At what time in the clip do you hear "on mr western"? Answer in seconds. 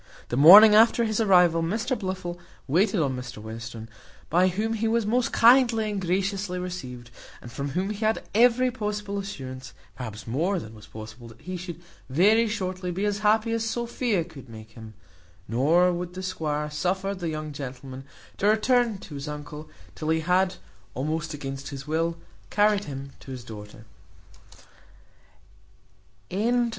2.99-3.87